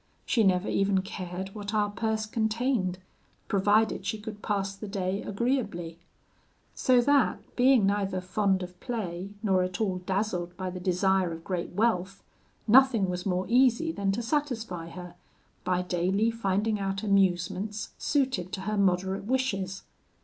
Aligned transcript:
She 0.25 0.43
never 0.43 0.67
even 0.67 1.03
cared 1.03 1.53
what 1.53 1.75
our 1.75 1.91
purse 1.91 2.25
contained, 2.25 2.97
provided 3.47 4.03
she 4.03 4.17
could 4.17 4.41
pass 4.41 4.75
the 4.75 4.87
day 4.87 5.21
agreeably; 5.21 5.99
so 6.73 7.01
that, 7.01 7.55
being 7.55 7.85
neither 7.85 8.19
fond 8.19 8.63
of 8.63 8.79
play 8.79 9.35
nor 9.43 9.61
at 9.61 9.79
all 9.79 9.99
dazzled 9.99 10.57
by 10.57 10.71
the 10.71 10.79
desire 10.79 11.31
of 11.31 11.43
great 11.43 11.73
wealth, 11.73 12.23
nothing 12.67 13.11
was 13.11 13.27
more 13.27 13.45
easy 13.47 13.91
than 13.91 14.11
to 14.13 14.23
satisfy 14.23 14.89
her, 14.89 15.13
by 15.63 15.83
daily 15.83 16.31
finding 16.31 16.79
out 16.79 17.03
amusements 17.03 17.91
suited 17.99 18.51
to 18.53 18.61
her 18.61 18.77
moderate 18.79 19.25
wishes. 19.25 19.83